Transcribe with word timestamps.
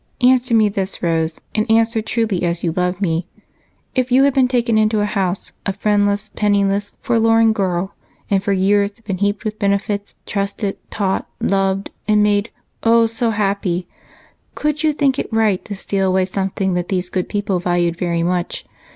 Answer 0.21 0.55
me 0.55 0.67
this, 0.67 1.03
Rose, 1.03 1.39
and 1.53 1.69
answer 1.69 2.01
truly 2.01 2.41
as 2.41 2.63
you 2.63 2.71
love 2.71 3.01
me. 3.01 3.27
If 3.93 4.11
you 4.11 4.23
had 4.23 4.33
been 4.33 4.47
taken 4.47 4.75
into 4.75 4.99
a 4.99 5.05
house, 5.05 5.51
a 5.63 5.73
friendless, 5.73 6.29
penniless, 6.35 6.93
forlorn 7.03 7.53
girl, 7.53 7.93
and 8.27 8.43
for 8.43 8.51
years 8.51 8.93
been 9.05 9.19
heaped 9.19 9.45
with 9.45 9.59
benefits, 9.59 10.15
trusted, 10.25 10.77
taught, 10.89 11.29
loved, 11.39 11.91
and 12.07 12.23
made, 12.23 12.49
oh, 12.81 13.05
so 13.05 13.29
happy! 13.29 13.87
could 14.55 14.81
you 14.81 14.91
think 14.91 15.19
it 15.19 15.31
right 15.31 15.63
to 15.65 15.75
steal 15.75 16.07
away 16.07 16.25
something 16.25 16.73
that 16.73 16.87
these 16.87 17.11
good 17.11 17.29
people 17.29 17.59
valued 17.59 17.95
very 17.95 18.23
much? 18.23 18.65